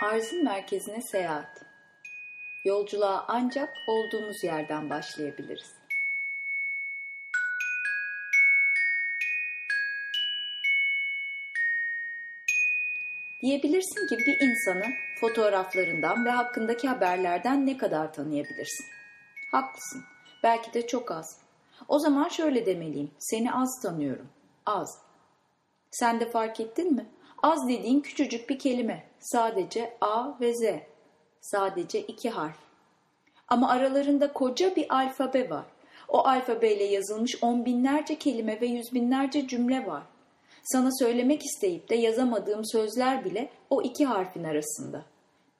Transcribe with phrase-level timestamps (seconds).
[0.00, 1.64] Arzın merkezine seyahat.
[2.64, 5.74] Yolculuğa ancak olduğumuz yerden başlayabiliriz.
[13.42, 14.84] Diyebilirsin ki bir insanı
[15.20, 18.86] fotoğraflarından ve hakkındaki haberlerden ne kadar tanıyabilirsin?
[19.50, 20.04] Haklısın.
[20.42, 21.40] Belki de çok az.
[21.88, 23.10] O zaman şöyle demeliyim.
[23.18, 24.28] Seni az tanıyorum.
[24.66, 24.98] Az.
[25.90, 27.06] Sen de fark ettin mi?
[27.42, 29.04] Az dediğin küçücük bir kelime.
[29.20, 30.62] Sadece A ve Z.
[31.40, 32.56] Sadece iki harf.
[33.48, 35.64] Ama aralarında koca bir alfabe var.
[36.08, 40.02] O alfabeyle yazılmış on binlerce kelime ve yüz binlerce cümle var.
[40.64, 45.04] Sana söylemek isteyip de yazamadığım sözler bile o iki harfin arasında.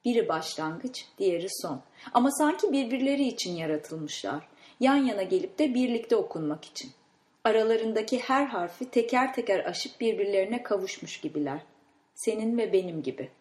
[0.05, 1.81] Biri başlangıç, diğeri son.
[2.13, 4.47] Ama sanki birbirleri için yaratılmışlar.
[4.79, 6.91] Yan yana gelip de birlikte okunmak için.
[7.43, 11.59] Aralarındaki her harfi teker teker aşıp birbirlerine kavuşmuş gibiler.
[12.15, 13.31] Senin ve benim gibi.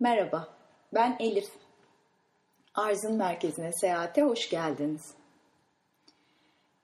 [0.00, 0.48] Merhaba,
[0.94, 1.48] ben Elif.
[2.74, 5.14] Arzın merkezine seyahate hoş geldiniz.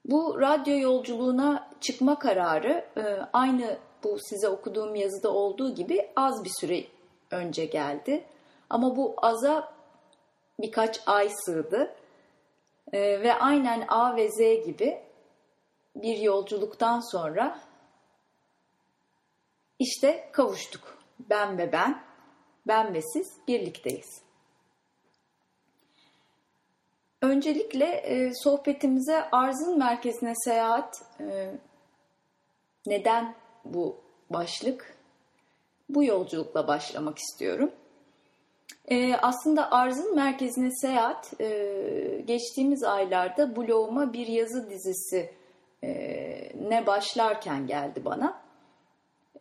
[0.05, 3.03] Bu radyo yolculuğuna çıkma kararı e,
[3.33, 6.85] aynı bu size okuduğum yazıda olduğu gibi az bir süre
[7.31, 8.25] önce geldi.
[8.71, 9.73] Ama bu aza
[10.61, 11.95] birkaç ay sığdı.
[12.93, 15.03] E, ve aynen A ve Z gibi
[15.97, 17.61] bir yolculuktan sonra
[19.79, 20.99] işte kavuştuk.
[21.19, 22.03] Ben ve ben,
[22.67, 24.23] ben ve siz birlikteyiz.
[27.23, 31.55] Öncelikle e, sohbetimize arzın merkezine seyahat e,
[32.87, 34.97] neden bu başlık?
[35.89, 37.73] Bu yolculukla başlamak istiyorum.
[38.91, 45.31] E, aslında arzın merkezine seyahat e, geçtiğimiz aylarda bloguma bir yazı dizisi
[45.85, 45.93] e,
[46.69, 48.43] ne başlarken geldi bana.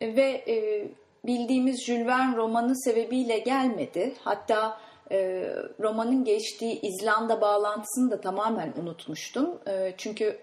[0.00, 0.88] E, ve e,
[1.26, 4.14] bildiğimiz Jules Verne romanı sebebiyle gelmedi.
[4.24, 4.80] Hatta
[5.10, 5.48] e,
[5.80, 9.58] romanın geçtiği İzlanda bağlantısını da tamamen unutmuştum.
[9.66, 10.38] E, çünkü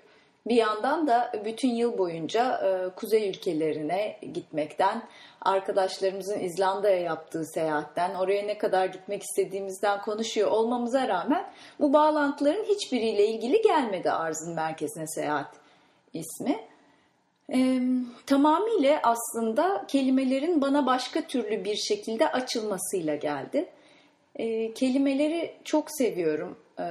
[0.48, 5.04] bir yandan da bütün yıl boyunca e, kuzey ülkelerine gitmekten,
[5.42, 11.46] arkadaşlarımızın İzlanda'ya yaptığı seyahatten, oraya ne kadar gitmek istediğimizden konuşuyor olmamıza rağmen
[11.80, 15.56] bu bağlantıların hiçbiriyle ilgili gelmedi arzın merkezine seyahat
[16.14, 16.60] ismi.
[17.54, 17.82] E,
[18.26, 23.70] tamamıyla aslında kelimelerin bana başka türlü bir şekilde açılmasıyla geldi.
[24.36, 26.58] E, kelimeleri çok seviyorum.
[26.80, 26.86] E,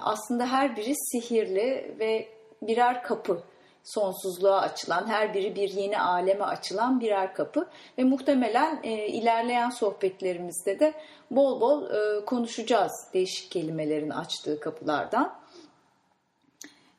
[0.00, 3.42] aslında her biri sihirli ve birer kapı.
[3.84, 7.68] Sonsuzluğa açılan, her biri bir yeni aleme açılan birer kapı.
[7.98, 10.94] Ve muhtemelen e, ilerleyen sohbetlerimizde de
[11.30, 15.40] bol bol e, konuşacağız değişik kelimelerin açtığı kapılardan.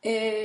[0.06, 0.44] E,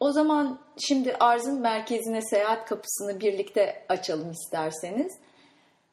[0.00, 5.18] o zaman şimdi arzın merkezine seyahat kapısını birlikte açalım isterseniz.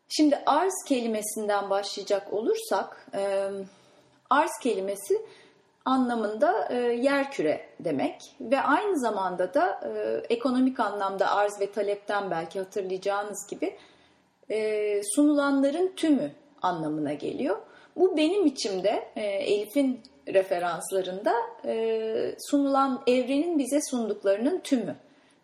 [0.09, 3.49] Şimdi arz kelimesinden başlayacak olursak, e,
[4.29, 5.21] arz kelimesi
[5.85, 12.31] anlamında e, yer küre demek ve aynı zamanda da e, ekonomik anlamda arz ve talepten
[12.31, 13.77] belki hatırlayacağınız gibi
[14.49, 16.31] e, sunulanların tümü
[16.61, 17.57] anlamına geliyor.
[17.95, 21.33] Bu benim içimde e, Elif'in referanslarında
[21.65, 24.95] e, sunulan evrenin bize sunduklarının tümü.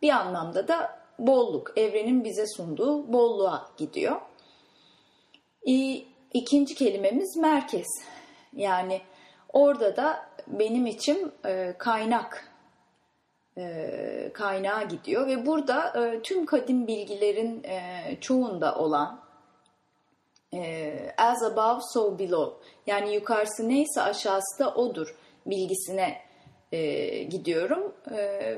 [0.01, 4.21] Bir anlamda da bolluk, evrenin bize sunduğu bolluğa gidiyor.
[6.33, 7.87] İkinci kelimemiz merkez.
[8.53, 9.01] Yani
[9.57, 12.47] orada da benim için e, kaynak
[13.57, 17.65] e, kaynağa gidiyor ve burada e, tüm kadim bilgilerin
[18.21, 19.27] çoğunda olan
[21.17, 25.15] as above so below yani yukarısı neyse aşağısı da odur
[25.45, 26.21] bilgisine
[27.29, 27.95] gidiyorum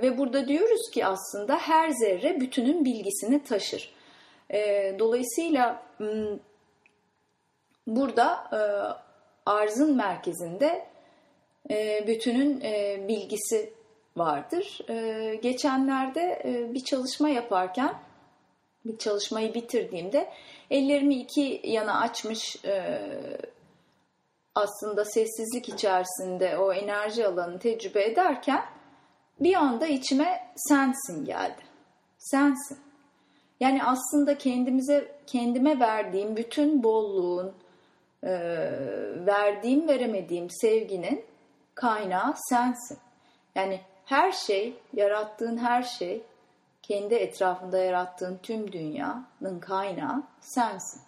[0.01, 3.94] ve burada diyoruz ki aslında her zerre bütünün bilgisini taşır.
[5.00, 5.83] dolayısıyla
[7.89, 8.59] Burada e,
[9.45, 10.85] arzın merkezinde
[11.69, 13.73] e, bütünün e, bilgisi
[14.17, 14.79] vardır.
[14.89, 16.41] E, geçenlerde
[16.73, 17.94] bir çalışma yaparken,
[18.85, 20.29] bir çalışmayı bitirdiğimde
[20.71, 22.56] ellerimi iki yana açmış
[24.56, 28.65] aslında sessizlik içerisinde o enerji alanını tecrübe ederken
[29.39, 31.62] bir anda içime sensin geldi.
[32.17, 32.77] Sensin.
[33.59, 37.53] Yani aslında kendimize kendime verdiğim bütün bolluğun,
[38.23, 38.31] e,
[39.25, 41.28] verdiğim veremediğim sevginin
[41.79, 42.97] kaynağı sensin.
[43.55, 46.21] Yani her şey, yarattığın her şey,
[46.81, 51.01] kendi etrafında yarattığın tüm dünyanın kaynağı sensin.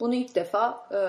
[0.00, 1.00] Bunu ilk defa e,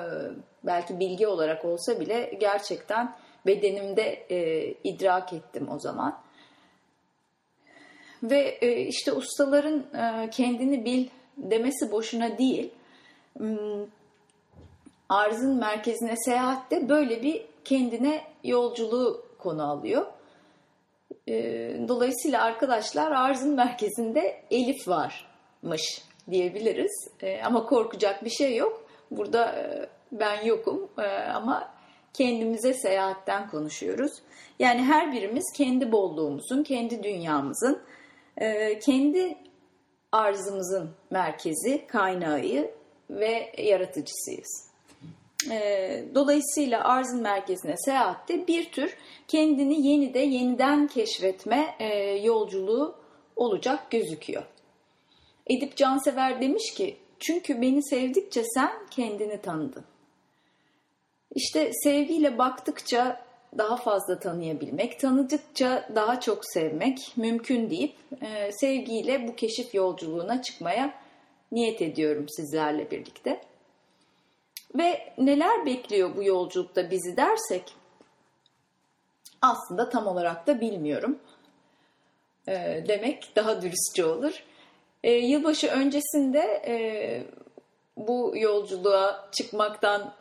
[0.64, 6.20] belki bilgi olarak olsa bile gerçekten bedenimde e, idrak ettim o zaman.
[8.24, 11.08] Ve e, işte ustaların e, kendini bil
[11.38, 12.72] demesi boşuna değil.
[15.10, 20.06] Arzın merkezine seyahatte böyle bir kendine yolculuğu konu alıyor.
[21.28, 21.34] E,
[21.88, 26.02] dolayısıyla arkadaşlar arzın merkezinde Elif varmış
[26.32, 27.08] diyebiliriz.
[27.22, 28.86] E, ama korkacak bir şey yok.
[29.12, 31.76] Burada e, ben yokum e, ama
[32.14, 34.12] kendimize seyahatten konuşuyoruz.
[34.60, 37.82] Yani her birimiz kendi bolluğumuzun, kendi dünyamızın,
[38.38, 39.38] e, kendi
[40.12, 42.42] arzımızın merkezi, kaynağı
[43.10, 44.75] ve yaratıcısıyız.
[45.52, 48.98] E, dolayısıyla arzın merkezine seyahatte bir tür
[49.28, 51.88] kendini yeni de yeniden keşfetme e,
[52.24, 52.96] yolculuğu
[53.36, 54.44] olacak gözüküyor.
[55.48, 59.86] Edip Cansever demiş ki, çünkü beni sevdikçe sen kendini tanıdın.
[61.36, 63.26] İşte sevgiyle baktıkça
[63.58, 70.94] daha fazla tanıyabilmek, tanıdıkça daha çok sevmek mümkün deyip e, sevgiyle bu keşif yolculuğuna çıkmaya
[71.52, 73.42] niyet ediyorum sizlerle birlikte.
[74.76, 77.76] Ve neler bekliyor bu yolculukta bizi dersek
[79.42, 81.20] aslında tam olarak da bilmiyorum
[82.48, 84.44] e, demek daha dürüstçe olur.
[85.04, 86.76] E, yılbaşı öncesinde e,
[87.98, 90.14] bu yolculuğa çıkmaktan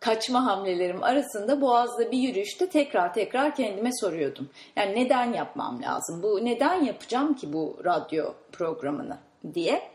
[0.00, 4.50] kaçma hamlelerim arasında Boğaz'da bir yürüyüşte tekrar tekrar kendime soruyordum.
[4.76, 6.22] Yani neden yapmam lazım?
[6.22, 9.18] Bu neden yapacağım ki bu radyo programını
[9.54, 9.90] diye.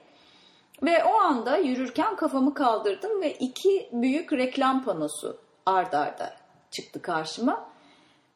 [0.84, 6.34] Ve o anda yürürken kafamı kaldırdım ve iki büyük reklam panosu ard arda
[6.72, 7.70] çıktı karşıma.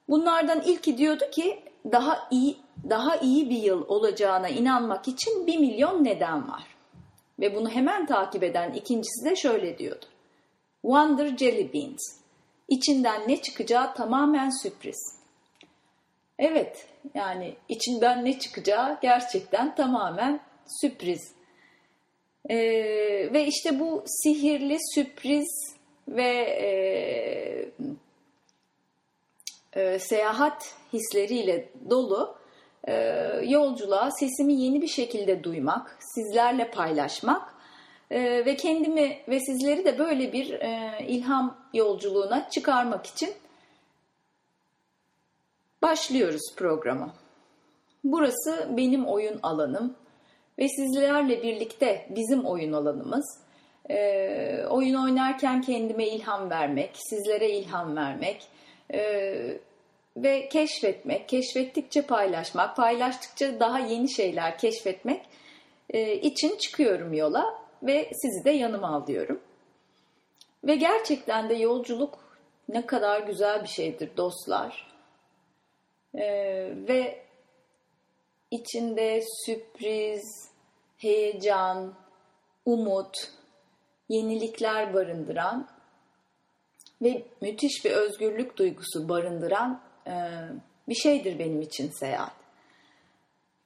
[0.10, 2.58] Bunlardan ilki diyordu ki daha iyi
[2.90, 6.64] daha iyi bir yıl olacağına inanmak için bir milyon neden var.
[7.40, 10.06] Ve bunu hemen takip eden ikincisi de şöyle diyordu.
[10.82, 12.20] Wonder Jelly Beans.
[12.68, 15.20] İçinden ne çıkacağı tamamen sürpriz.
[16.40, 20.40] Evet, yani içinden ne çıkacağı gerçekten tamamen
[20.82, 21.39] sürpriz.
[22.50, 22.58] Ee,
[23.34, 25.76] ve işte bu sihirli sürpriz
[26.08, 26.70] ve e,
[29.74, 32.38] e, seyahat hisleriyle dolu
[32.88, 32.94] e,
[33.44, 37.54] yolculuğa sesimi yeni bir şekilde duymak, sizlerle paylaşmak
[38.12, 43.30] e, ve kendimi ve sizleri de böyle bir e, ilham yolculuğuna çıkarmak için
[45.82, 47.14] başlıyoruz programa.
[48.04, 49.96] Burası benim oyun alanım
[50.60, 53.40] ve sizlerle birlikte bizim oyun alanımız.
[53.90, 58.48] E, oyun oynarken kendime ilham vermek, sizlere ilham vermek
[58.94, 59.00] e,
[60.18, 65.22] ve keşfetmek, keşfettikçe paylaşmak, paylaştıkça daha yeni şeyler keşfetmek
[65.90, 67.46] e, için çıkıyorum yola
[67.84, 69.40] ve sizi de yanıma alıyorum.
[70.64, 72.20] Ve gerçekten de yolculuk
[72.70, 74.90] ne kadar güzel bir şeydir dostlar.
[76.16, 77.22] Ee, ve
[78.52, 80.49] içinde sürpriz,
[81.00, 81.94] heyecan,
[82.66, 83.16] umut,
[84.10, 85.68] yenilikler barındıran
[87.02, 90.14] ve müthiş bir özgürlük duygusu barındıran e,
[90.90, 92.40] bir şeydir benim için seyahat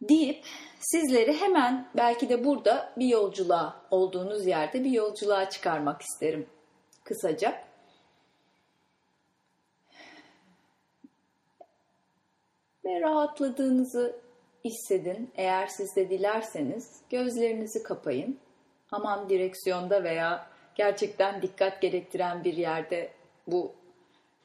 [0.09, 0.45] deyip
[0.79, 6.47] sizleri hemen belki de burada bir yolculuğa olduğunuz yerde bir yolculuğa çıkarmak isterim
[7.03, 7.63] kısaca.
[12.85, 14.22] Ve rahatladığınızı
[14.65, 15.31] hissedin.
[15.35, 18.39] Eğer siz de dilerseniz gözlerinizi kapayın.
[18.91, 23.09] Aman direksiyonda veya gerçekten dikkat gerektiren bir yerde
[23.47, 23.71] bu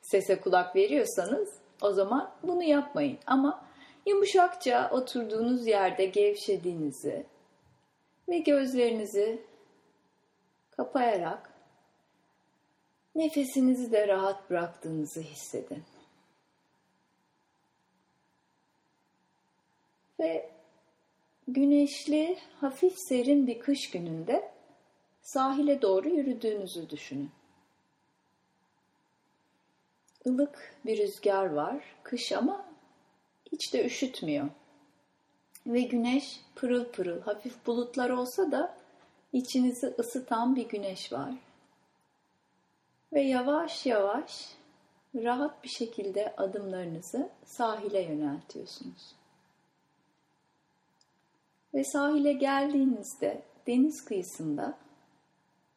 [0.03, 1.49] sese kulak veriyorsanız
[1.83, 3.19] o zaman bunu yapmayın.
[3.27, 3.69] Ama
[4.09, 7.27] Yumuşakça oturduğunuz yerde gevşediğinizi
[8.29, 9.43] ve gözlerinizi
[10.71, 11.51] kapayarak
[13.15, 15.85] nefesinizi de rahat bıraktığınızı hissedin.
[20.21, 20.51] Ve
[21.49, 24.51] güneşli, hafif serin bir kış gününde
[25.23, 27.31] sahile doğru yürüdüğünüzü düşünün.
[30.25, 32.65] Ilık bir rüzgar var, kış ama
[33.53, 34.49] hiç de üşütmüyor.
[35.67, 38.77] Ve güneş pırıl pırıl, hafif bulutlar olsa da
[39.33, 41.35] içinizi ısıtan bir güneş var.
[43.13, 44.55] Ve yavaş yavaş
[45.15, 49.18] rahat bir şekilde adımlarınızı sahile yöneltiyorsunuz.
[51.75, 54.79] Ve sahile geldiğinizde deniz kıyısında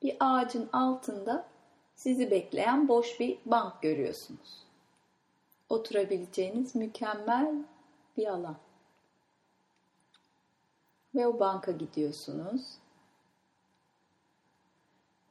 [0.03, 1.47] bir ağacın altında
[1.95, 4.71] sizi bekleyen boş bir bank görüyorsunuz
[5.71, 7.55] oturabileceğiniz mükemmel
[8.17, 8.57] bir alan.
[11.15, 12.61] Ve o banka gidiyorsunuz.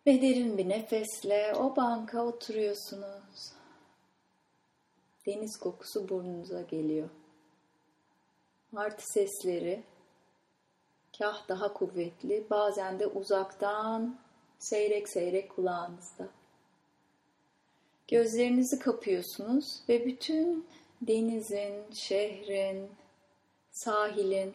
[0.06, 3.52] Ve derin bir nefesle o banka oturuyorsunuz.
[5.26, 7.08] Deniz kokusu burnunuza geliyor.
[8.72, 9.82] Martı sesleri
[11.20, 14.18] kah daha kuvvetli, bazen de uzaktan
[14.58, 16.28] seyrek seyrek kulağınızda.
[18.08, 20.66] Gözlerinizi kapıyorsunuz ve bütün
[21.02, 22.90] denizin, şehrin,
[23.70, 24.54] sahilin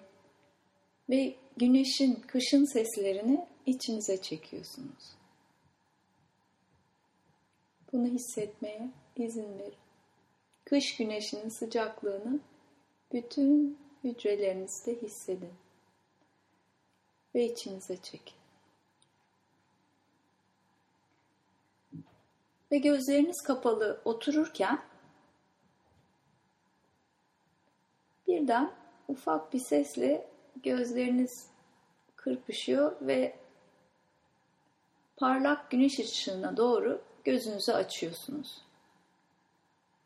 [1.09, 5.15] ve güneşin, kışın seslerini içinize çekiyorsunuz.
[7.93, 9.73] Bunu hissetmeye izin verin.
[10.65, 12.39] Kış güneşinin sıcaklığını
[13.13, 15.64] bütün hücrelerinizde hissedin
[17.35, 18.35] ve içinize çekin.
[22.71, 24.81] Ve gözleriniz kapalı otururken
[28.27, 28.71] birden
[29.07, 30.27] ufak bir sesle
[30.63, 31.47] gözleriniz
[32.15, 33.35] kırpışıyor ve
[35.17, 38.61] parlak güneş ışığına doğru gözünüzü açıyorsunuz.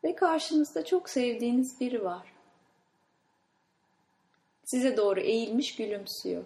[0.04, 2.32] Ve karşınızda çok sevdiğiniz biri var.
[4.64, 6.44] Size doğru eğilmiş gülümsüyor.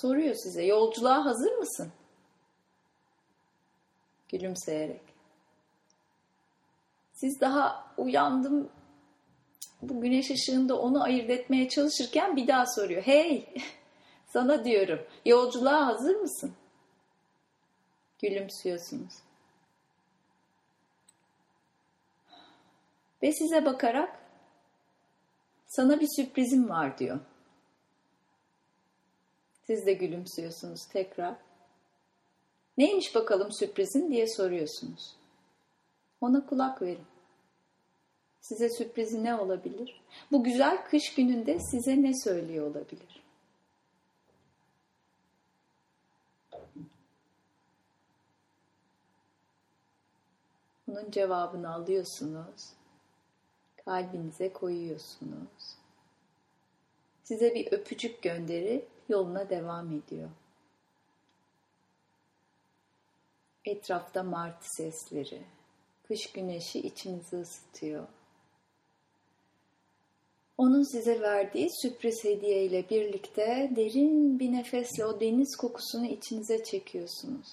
[0.00, 1.92] Soruyor size, yolculuğa hazır mısın?
[4.28, 5.00] Gülümseyerek.
[7.12, 8.70] Siz daha uyandım,
[9.82, 13.02] bu güneş ışığında onu ayırt etmeye çalışırken bir daha soruyor.
[13.02, 13.54] Hey,
[14.32, 16.54] sana diyorum, yolculuğa hazır mısın?
[18.22, 19.14] Gülümsüyorsunuz.
[23.22, 24.18] Ve size bakarak
[25.66, 27.20] sana bir sürprizim var diyor.
[29.66, 31.36] Siz de gülümsüyorsunuz tekrar.
[32.78, 35.16] Neymiş bakalım sürprizin diye soruyorsunuz.
[36.20, 37.06] Ona kulak verin.
[38.40, 40.00] Size sürprizi ne olabilir?
[40.32, 43.22] Bu güzel kış gününde size ne söylüyor olabilir?
[50.86, 52.72] Bunun cevabını alıyorsunuz.
[53.84, 55.76] Kalbinize koyuyorsunuz.
[57.24, 60.30] Size bir öpücük gönderip yoluna devam ediyor.
[63.64, 65.42] Etrafta martı sesleri,
[66.08, 68.06] kış güneşi içinizi ısıtıyor.
[70.58, 77.48] Onun size verdiği sürpriz hediye ile birlikte derin bir nefesle o deniz kokusunu içinize çekiyorsunuz.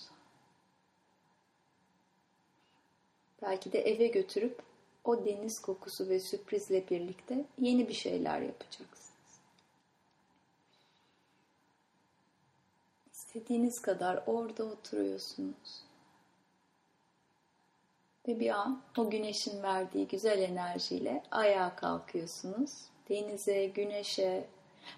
[3.42, 4.62] Belki de eve götürüp
[5.04, 9.13] o deniz kokusu ve sürprizle birlikte yeni bir şeyler yapacaksınız.
[13.36, 15.84] İstediğiniz kadar orada oturuyorsunuz.
[18.28, 22.72] Ve bir an o güneşin verdiği güzel enerjiyle ayağa kalkıyorsunuz.
[23.10, 24.48] Denize, güneşe,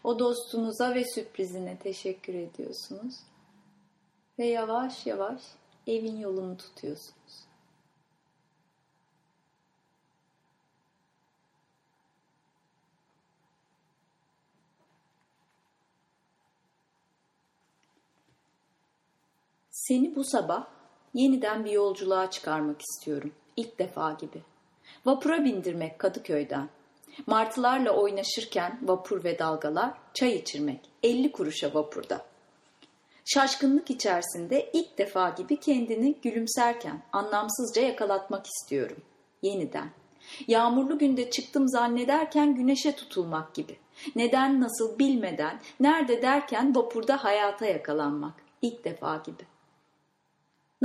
[0.03, 3.15] o dostunuza ve sürprizine teşekkür ediyorsunuz.
[4.39, 5.41] Ve yavaş yavaş
[5.87, 7.45] evin yolunu tutuyorsunuz.
[19.87, 20.65] Seni bu sabah
[21.13, 23.31] yeniden bir yolculuğa çıkarmak istiyorum.
[23.57, 24.41] İlk defa gibi.
[25.05, 26.69] Vapura bindirmek Kadıköy'den.
[27.27, 30.79] Martılarla oynaşırken vapur ve dalgalar, çay içirmek.
[31.03, 32.25] 50 kuruşa vapurda.
[33.25, 38.97] Şaşkınlık içerisinde ilk defa gibi kendini gülümserken anlamsızca yakalatmak istiyorum.
[39.41, 39.89] Yeniden.
[40.47, 43.77] Yağmurlu günde çıktım zannederken güneşe tutulmak gibi.
[44.15, 48.33] Neden nasıl bilmeden, nerede derken vapurda hayata yakalanmak.
[48.61, 49.54] İlk defa gibi.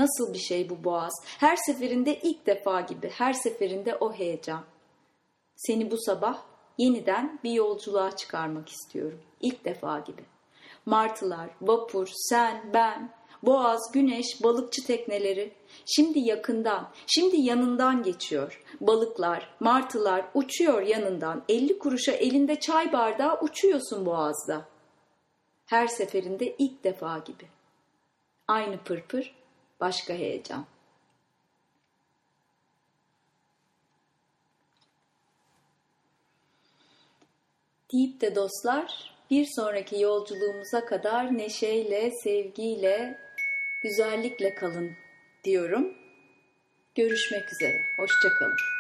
[0.01, 1.13] Nasıl bir şey bu boğaz?
[1.39, 4.65] Her seferinde ilk defa gibi, her seferinde o heyecan.
[5.57, 6.43] Seni bu sabah
[6.79, 9.21] yeniden bir yolculuğa çıkarmak istiyorum.
[9.41, 10.23] İlk defa gibi.
[10.87, 15.53] Martılar, vapur, sen, ben, boğaz, güneş, balıkçı tekneleri.
[15.87, 18.63] Şimdi yakından, şimdi yanından geçiyor.
[18.81, 21.43] Balıklar, martılar uçuyor yanından.
[21.49, 24.65] 50 kuruşa elinde çay bardağı uçuyorsun boğazda.
[25.67, 27.45] Her seferinde ilk defa gibi.
[28.49, 29.40] Aynı pırpır,
[29.81, 30.67] başka heyecan.
[37.93, 43.19] Deyip de dostlar bir sonraki yolculuğumuza kadar neşeyle, sevgiyle,
[43.83, 44.91] güzellikle kalın
[45.45, 45.95] diyorum.
[46.95, 47.77] Görüşmek üzere.
[47.99, 48.80] Hoşçakalın.